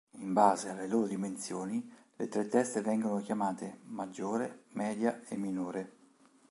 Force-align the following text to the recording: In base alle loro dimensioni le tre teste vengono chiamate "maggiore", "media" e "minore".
In 0.17 0.33
base 0.33 0.69
alle 0.69 0.87
loro 0.87 1.05
dimensioni 1.05 1.87
le 2.15 2.27
tre 2.27 2.47
teste 2.47 2.81
vengono 2.81 3.21
chiamate 3.21 3.81
"maggiore", 3.83 4.63
"media" 4.71 5.21
e 5.27 5.37
"minore". 5.37 5.91